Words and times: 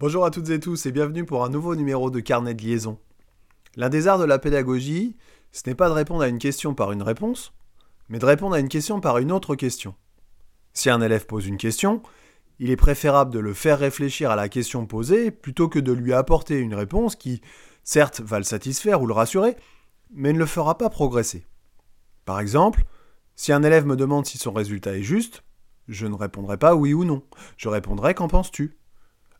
Bonjour 0.00 0.24
à 0.24 0.30
toutes 0.30 0.50
et 0.50 0.60
tous 0.60 0.86
et 0.86 0.92
bienvenue 0.92 1.24
pour 1.24 1.44
un 1.44 1.48
nouveau 1.48 1.74
numéro 1.74 2.08
de 2.08 2.20
Carnet 2.20 2.54
de 2.54 2.62
liaison. 2.62 3.00
L'un 3.74 3.88
des 3.88 4.06
arts 4.06 4.20
de 4.20 4.24
la 4.24 4.38
pédagogie, 4.38 5.16
ce 5.50 5.62
n'est 5.66 5.74
pas 5.74 5.88
de 5.88 5.94
répondre 5.94 6.22
à 6.22 6.28
une 6.28 6.38
question 6.38 6.72
par 6.72 6.92
une 6.92 7.02
réponse, 7.02 7.52
mais 8.08 8.20
de 8.20 8.24
répondre 8.24 8.54
à 8.54 8.60
une 8.60 8.68
question 8.68 9.00
par 9.00 9.18
une 9.18 9.32
autre 9.32 9.56
question. 9.56 9.96
Si 10.72 10.88
un 10.88 11.00
élève 11.00 11.26
pose 11.26 11.48
une 11.48 11.56
question, 11.56 12.00
il 12.60 12.70
est 12.70 12.76
préférable 12.76 13.32
de 13.32 13.40
le 13.40 13.52
faire 13.54 13.80
réfléchir 13.80 14.30
à 14.30 14.36
la 14.36 14.48
question 14.48 14.86
posée 14.86 15.32
plutôt 15.32 15.68
que 15.68 15.80
de 15.80 15.90
lui 15.90 16.12
apporter 16.12 16.60
une 16.60 16.76
réponse 16.76 17.16
qui, 17.16 17.40
certes, 17.82 18.20
va 18.20 18.38
le 18.38 18.44
satisfaire 18.44 19.02
ou 19.02 19.06
le 19.08 19.14
rassurer, 19.14 19.56
mais 20.12 20.32
ne 20.32 20.38
le 20.38 20.46
fera 20.46 20.78
pas 20.78 20.90
progresser. 20.90 21.44
Par 22.24 22.38
exemple, 22.38 22.84
si 23.34 23.52
un 23.52 23.64
élève 23.64 23.84
me 23.84 23.96
demande 23.96 24.26
si 24.26 24.38
son 24.38 24.52
résultat 24.52 24.96
est 24.96 25.02
juste, 25.02 25.42
je 25.88 26.06
ne 26.06 26.14
répondrai 26.14 26.56
pas 26.56 26.76
oui 26.76 26.94
ou 26.94 27.04
non, 27.04 27.24
je 27.56 27.68
répondrai 27.68 28.14
qu'en 28.14 28.28
penses-tu? 28.28 28.78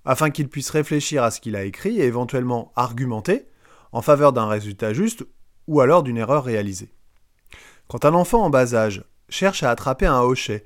Afin 0.08 0.30
qu'il 0.30 0.48
puisse 0.48 0.70
réfléchir 0.70 1.22
à 1.22 1.30
ce 1.30 1.38
qu'il 1.38 1.54
a 1.54 1.64
écrit 1.64 2.00
et 2.00 2.04
éventuellement 2.04 2.72
argumenter 2.76 3.46
en 3.92 4.00
faveur 4.00 4.32
d'un 4.32 4.48
résultat 4.48 4.94
juste 4.94 5.26
ou 5.66 5.82
alors 5.82 6.02
d'une 6.02 6.16
erreur 6.16 6.44
réalisée. 6.44 6.94
Quand 7.88 8.06
un 8.06 8.14
enfant 8.14 8.42
en 8.42 8.48
bas 8.48 8.74
âge 8.74 9.04
cherche 9.28 9.62
à 9.62 9.70
attraper 9.70 10.06
un 10.06 10.22
hochet, 10.22 10.64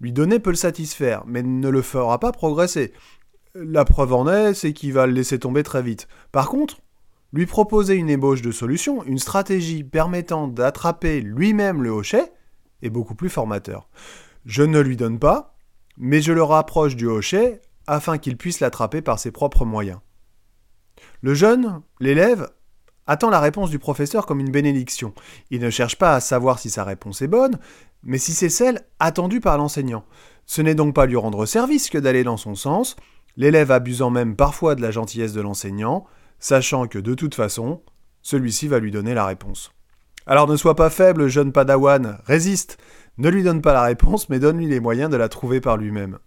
lui 0.00 0.12
donner 0.12 0.40
peut 0.40 0.50
le 0.50 0.56
satisfaire, 0.56 1.22
mais 1.24 1.44
ne 1.44 1.68
le 1.68 1.82
fera 1.82 2.18
pas 2.18 2.32
progresser. 2.32 2.92
La 3.54 3.84
preuve 3.84 4.12
en 4.12 4.26
est, 4.26 4.54
c'est 4.54 4.72
qu'il 4.72 4.92
va 4.92 5.06
le 5.06 5.12
laisser 5.12 5.38
tomber 5.38 5.62
très 5.62 5.80
vite. 5.80 6.08
Par 6.32 6.48
contre, 6.48 6.80
lui 7.32 7.46
proposer 7.46 7.94
une 7.94 8.10
ébauche 8.10 8.42
de 8.42 8.50
solution, 8.50 9.04
une 9.04 9.18
stratégie 9.20 9.84
permettant 9.84 10.48
d'attraper 10.48 11.20
lui-même 11.20 11.80
le 11.80 11.90
hochet, 11.90 12.32
est 12.82 12.90
beaucoup 12.90 13.14
plus 13.14 13.30
formateur. 13.30 13.88
Je 14.46 14.64
ne 14.64 14.80
lui 14.80 14.96
donne 14.96 15.20
pas, 15.20 15.54
mais 15.96 16.20
je 16.20 16.32
le 16.32 16.42
rapproche 16.42 16.96
du 16.96 17.06
hochet 17.06 17.62
afin 17.86 18.18
qu'il 18.18 18.36
puisse 18.36 18.60
l'attraper 18.60 19.02
par 19.02 19.18
ses 19.18 19.30
propres 19.30 19.64
moyens. 19.64 20.00
Le 21.20 21.34
jeune, 21.34 21.82
l'élève, 22.00 22.48
attend 23.06 23.30
la 23.30 23.40
réponse 23.40 23.70
du 23.70 23.78
professeur 23.78 24.26
comme 24.26 24.40
une 24.40 24.50
bénédiction. 24.50 25.14
Il 25.50 25.60
ne 25.60 25.70
cherche 25.70 25.96
pas 25.96 26.14
à 26.14 26.20
savoir 26.20 26.58
si 26.58 26.70
sa 26.70 26.84
réponse 26.84 27.22
est 27.22 27.28
bonne, 27.28 27.58
mais 28.02 28.18
si 28.18 28.32
c'est 28.32 28.48
celle 28.48 28.82
attendue 28.98 29.40
par 29.40 29.58
l'enseignant. 29.58 30.04
Ce 30.46 30.62
n'est 30.62 30.74
donc 30.74 30.94
pas 30.94 31.06
lui 31.06 31.16
rendre 31.16 31.46
service 31.46 31.90
que 31.90 31.98
d'aller 31.98 32.24
dans 32.24 32.36
son 32.36 32.54
sens, 32.54 32.96
l'élève 33.36 33.70
abusant 33.70 34.10
même 34.10 34.36
parfois 34.36 34.74
de 34.74 34.82
la 34.82 34.90
gentillesse 34.90 35.32
de 35.32 35.40
l'enseignant, 35.40 36.06
sachant 36.38 36.86
que 36.86 36.98
de 36.98 37.14
toute 37.14 37.34
façon, 37.34 37.82
celui-ci 38.22 38.68
va 38.68 38.78
lui 38.78 38.90
donner 38.90 39.14
la 39.14 39.26
réponse. 39.26 39.72
Alors 40.26 40.48
ne 40.48 40.56
sois 40.56 40.76
pas 40.76 40.90
faible, 40.90 41.28
jeune 41.28 41.52
padawan, 41.52 42.18
résiste, 42.24 42.78
ne 43.18 43.28
lui 43.28 43.42
donne 43.42 43.62
pas 43.62 43.72
la 43.72 43.82
réponse, 43.82 44.28
mais 44.28 44.38
donne-lui 44.38 44.66
les 44.66 44.80
moyens 44.80 45.10
de 45.10 45.16
la 45.16 45.28
trouver 45.28 45.60
par 45.60 45.76
lui-même. 45.76 46.18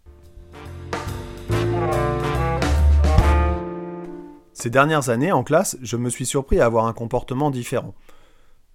Ces 4.59 4.72
dernières 4.72 5.09
années, 5.09 5.31
en 5.31 5.44
classe, 5.44 5.77
je 5.83 5.97
me 5.97 6.09
suis 6.09 6.25
surpris 6.25 6.59
à 6.59 6.66
avoir 6.66 6.88
un 6.88 6.94
comportement 6.94 7.52
différent. 7.52 7.94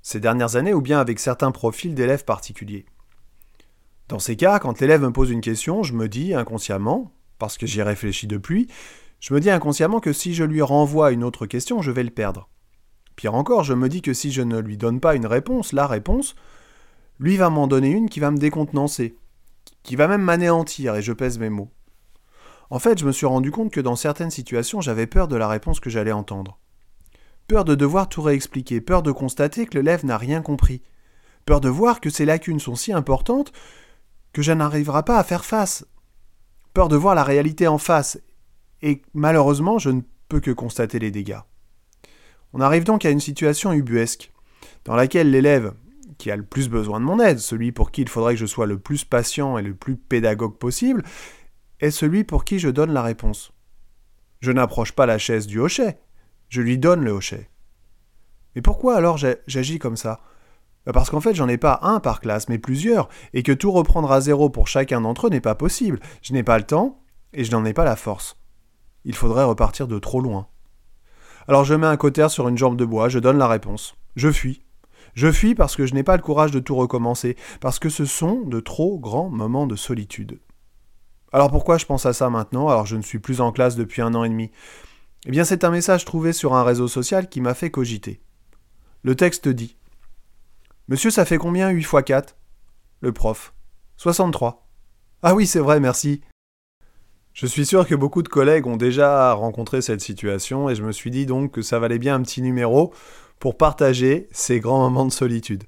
Ces 0.00 0.20
dernières 0.20 0.54
années, 0.54 0.74
ou 0.74 0.80
bien 0.80 1.00
avec 1.00 1.18
certains 1.18 1.50
profils 1.50 1.92
d'élèves 1.92 2.24
particuliers. 2.24 2.86
Dans 4.06 4.20
ces 4.20 4.36
cas, 4.36 4.60
quand 4.60 4.80
l'élève 4.80 5.02
me 5.02 5.10
pose 5.10 5.32
une 5.32 5.40
question, 5.40 5.82
je 5.82 5.94
me 5.94 6.08
dis 6.08 6.34
inconsciemment, 6.34 7.10
parce 7.40 7.58
que 7.58 7.66
j'y 7.66 7.82
réfléchis 7.82 8.28
depuis, 8.28 8.68
je 9.18 9.34
me 9.34 9.40
dis 9.40 9.50
inconsciemment 9.50 9.98
que 9.98 10.12
si 10.12 10.34
je 10.34 10.44
lui 10.44 10.62
renvoie 10.62 11.10
une 11.10 11.24
autre 11.24 11.46
question, 11.46 11.82
je 11.82 11.90
vais 11.90 12.04
le 12.04 12.10
perdre. 12.10 12.48
Pire 13.16 13.34
encore, 13.34 13.64
je 13.64 13.74
me 13.74 13.88
dis 13.88 14.02
que 14.02 14.14
si 14.14 14.30
je 14.30 14.42
ne 14.42 14.60
lui 14.60 14.76
donne 14.76 15.00
pas 15.00 15.16
une 15.16 15.26
réponse, 15.26 15.72
la 15.72 15.88
réponse, 15.88 16.36
lui 17.18 17.36
va 17.36 17.50
m'en 17.50 17.66
donner 17.66 17.90
une 17.90 18.08
qui 18.08 18.20
va 18.20 18.30
me 18.30 18.38
décontenancer, 18.38 19.16
qui 19.82 19.96
va 19.96 20.06
même 20.06 20.22
m'anéantir, 20.22 20.94
et 20.94 21.02
je 21.02 21.12
pèse 21.12 21.40
mes 21.40 21.50
mots. 21.50 21.72
En 22.72 22.78
fait, 22.78 22.98
je 22.98 23.04
me 23.04 23.12
suis 23.12 23.26
rendu 23.26 23.50
compte 23.50 23.70
que 23.70 23.82
dans 23.82 23.96
certaines 23.96 24.30
situations, 24.30 24.80
j'avais 24.80 25.06
peur 25.06 25.28
de 25.28 25.36
la 25.36 25.46
réponse 25.46 25.78
que 25.78 25.90
j'allais 25.90 26.10
entendre. 26.10 26.58
Peur 27.46 27.66
de 27.66 27.74
devoir 27.74 28.08
tout 28.08 28.22
réexpliquer, 28.22 28.80
peur 28.80 29.02
de 29.02 29.12
constater 29.12 29.66
que 29.66 29.74
l'élève 29.76 30.06
n'a 30.06 30.16
rien 30.16 30.40
compris, 30.40 30.80
peur 31.44 31.60
de 31.60 31.68
voir 31.68 32.00
que 32.00 32.08
ses 32.08 32.24
lacunes 32.24 32.60
sont 32.60 32.74
si 32.74 32.94
importantes 32.94 33.52
que 34.32 34.40
je 34.40 34.52
n'arriverai 34.52 35.02
pas 35.02 35.18
à 35.18 35.22
faire 35.22 35.44
face, 35.44 35.84
peur 36.72 36.88
de 36.88 36.96
voir 36.96 37.14
la 37.14 37.24
réalité 37.24 37.68
en 37.68 37.76
face, 37.76 38.18
et 38.80 39.02
malheureusement, 39.12 39.78
je 39.78 39.90
ne 39.90 40.00
peux 40.30 40.40
que 40.40 40.50
constater 40.50 40.98
les 40.98 41.10
dégâts. 41.10 41.40
On 42.54 42.62
arrive 42.62 42.84
donc 42.84 43.04
à 43.04 43.10
une 43.10 43.20
situation 43.20 43.74
ubuesque, 43.74 44.32
dans 44.86 44.96
laquelle 44.96 45.30
l'élève, 45.30 45.74
qui 46.16 46.30
a 46.30 46.36
le 46.36 46.42
plus 46.42 46.70
besoin 46.70 47.00
de 47.00 47.04
mon 47.04 47.20
aide, 47.20 47.38
celui 47.38 47.70
pour 47.70 47.90
qui 47.90 48.00
il 48.00 48.08
faudrait 48.08 48.32
que 48.32 48.40
je 48.40 48.46
sois 48.46 48.64
le 48.64 48.78
plus 48.78 49.04
patient 49.04 49.58
et 49.58 49.62
le 49.62 49.74
plus 49.74 49.96
pédagogue 49.96 50.56
possible, 50.56 51.04
est 51.82 51.90
celui 51.90 52.24
pour 52.24 52.44
qui 52.44 52.58
je 52.58 52.68
donne 52.68 52.92
la 52.92 53.02
réponse. 53.02 53.52
Je 54.40 54.52
n'approche 54.52 54.92
pas 54.92 55.04
la 55.04 55.18
chaise 55.18 55.46
du 55.46 55.58
hochet, 55.58 55.98
je 56.48 56.62
lui 56.62 56.78
donne 56.78 57.04
le 57.04 57.10
hochet. 57.10 57.50
Mais 58.54 58.62
pourquoi 58.62 58.96
alors 58.96 59.18
j'agis 59.18 59.78
comme 59.78 59.96
ça? 59.96 60.20
Bah 60.86 60.92
Parce 60.92 61.10
qu'en 61.10 61.20
fait 61.20 61.34
j'en 61.34 61.48
ai 61.48 61.58
pas 61.58 61.80
un 61.82 62.00
par 62.00 62.20
classe, 62.20 62.48
mais 62.48 62.58
plusieurs, 62.58 63.08
et 63.34 63.42
que 63.42 63.52
tout 63.52 63.72
reprendre 63.72 64.12
à 64.12 64.20
zéro 64.20 64.48
pour 64.48 64.68
chacun 64.68 65.00
d'entre 65.00 65.26
eux 65.26 65.30
n'est 65.30 65.40
pas 65.40 65.54
possible. 65.56 66.00
Je 66.22 66.32
n'ai 66.32 66.42
pas 66.44 66.58
le 66.58 66.64
temps, 66.64 67.02
et 67.32 67.44
je 67.44 67.50
n'en 67.50 67.64
ai 67.64 67.72
pas 67.72 67.84
la 67.84 67.96
force. 67.96 68.36
Il 69.04 69.14
faudrait 69.14 69.44
repartir 69.44 69.88
de 69.88 69.98
trop 69.98 70.20
loin. 70.20 70.46
Alors 71.48 71.64
je 71.64 71.74
mets 71.74 71.86
un 71.86 71.96
cotère 71.96 72.30
sur 72.30 72.48
une 72.48 72.58
jambe 72.58 72.76
de 72.76 72.84
bois, 72.84 73.08
je 73.08 73.18
donne 73.18 73.38
la 73.38 73.48
réponse. 73.48 73.96
Je 74.14 74.30
fuis. 74.30 74.62
Je 75.14 75.32
fuis 75.32 75.56
parce 75.56 75.74
que 75.74 75.86
je 75.86 75.94
n'ai 75.94 76.04
pas 76.04 76.16
le 76.16 76.22
courage 76.22 76.52
de 76.52 76.60
tout 76.60 76.76
recommencer, 76.76 77.36
parce 77.60 77.80
que 77.80 77.88
ce 77.88 78.04
sont 78.04 78.42
de 78.42 78.60
trop 78.60 78.98
grands 78.98 79.28
moments 79.28 79.66
de 79.66 79.76
solitude. 79.76 80.38
Alors 81.32 81.50
pourquoi 81.50 81.78
je 81.78 81.86
pense 81.86 82.04
à 82.04 82.12
ça 82.12 82.28
maintenant, 82.28 82.68
alors 82.68 82.84
je 82.84 82.96
ne 82.96 83.02
suis 83.02 83.18
plus 83.18 83.40
en 83.40 83.52
classe 83.52 83.76
depuis 83.76 84.02
un 84.02 84.14
an 84.14 84.24
et 84.24 84.28
demi? 84.28 84.50
Eh 85.24 85.30
bien 85.30 85.44
c'est 85.44 85.64
un 85.64 85.70
message 85.70 86.04
trouvé 86.04 86.32
sur 86.32 86.54
un 86.54 86.62
réseau 86.62 86.88
social 86.88 87.28
qui 87.28 87.40
m'a 87.40 87.54
fait 87.54 87.70
cogiter. 87.70 88.20
Le 89.02 89.14
texte 89.14 89.48
dit 89.48 89.76
Monsieur, 90.88 91.10
ça 91.10 91.24
fait 91.24 91.38
combien 91.38 91.70
8 91.70 91.80
x 91.80 91.94
4 92.04 92.36
Le 93.00 93.12
prof 93.12 93.54
63. 93.96 94.66
Ah 95.22 95.34
oui, 95.34 95.46
c'est 95.46 95.60
vrai, 95.60 95.80
merci. 95.80 96.20
Je 97.32 97.46
suis 97.46 97.64
sûr 97.64 97.86
que 97.86 97.94
beaucoup 97.94 98.22
de 98.22 98.28
collègues 98.28 98.66
ont 98.66 98.76
déjà 98.76 99.32
rencontré 99.32 99.80
cette 99.80 100.02
situation 100.02 100.68
et 100.68 100.74
je 100.74 100.82
me 100.82 100.92
suis 100.92 101.10
dit 101.10 101.24
donc 101.24 101.52
que 101.52 101.62
ça 101.62 101.78
valait 101.78 101.98
bien 101.98 102.16
un 102.16 102.22
petit 102.22 102.42
numéro 102.42 102.92
pour 103.38 103.56
partager 103.56 104.28
ces 104.32 104.60
grands 104.60 104.80
moments 104.80 105.06
de 105.06 105.12
solitude. 105.12 105.64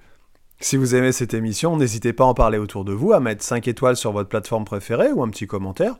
Si 0.61 0.77
vous 0.77 0.95
aimez 0.95 1.13
cette 1.13 1.35
émission, 1.35 1.77
n'hésitez 1.77 2.13
pas 2.13 2.25
à 2.25 2.29
en 2.29 2.35
parler 2.35 2.59
autour 2.59 2.85
de 2.85 2.93
vous, 2.93 3.13
à 3.13 3.21
mettre 3.21 3.45
5 3.45 3.69
étoiles 3.69 3.97
sur 3.97 4.13
votre 4.13 4.29
plateforme 4.29 4.65
préférée 4.65 5.13
ou 5.13 5.23
un 5.23 5.29
petit 5.29 5.47
commentaire. 5.47 5.97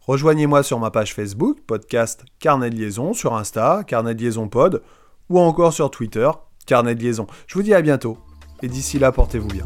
Rejoignez-moi 0.00 0.62
sur 0.62 0.78
ma 0.78 0.90
page 0.90 1.14
Facebook, 1.14 1.58
podcast 1.66 2.24
Carnet 2.38 2.70
de 2.70 2.76
Liaison, 2.76 3.14
sur 3.14 3.34
Insta, 3.34 3.82
Carnet 3.86 4.14
de 4.14 4.22
Liaison 4.22 4.48
Pod, 4.48 4.82
ou 5.30 5.40
encore 5.40 5.72
sur 5.72 5.90
Twitter, 5.90 6.30
Carnet 6.66 6.94
de 6.94 7.02
Liaison. 7.02 7.26
Je 7.46 7.54
vous 7.54 7.62
dis 7.62 7.74
à 7.74 7.82
bientôt, 7.82 8.18
et 8.62 8.68
d'ici 8.68 8.98
là, 8.98 9.12
portez-vous 9.12 9.48
bien. 9.48 9.64